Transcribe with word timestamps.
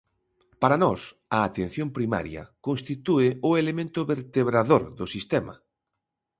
Para 0.61 0.77
nós, 0.83 1.01
a 1.37 1.39
Atención 1.49 1.87
Primaria 1.97 2.41
constitúe 2.67 3.27
o 3.49 3.51
elemento 3.61 3.99
vertebrador 4.13 4.83
do 4.99 5.05
sistema. 5.13 5.53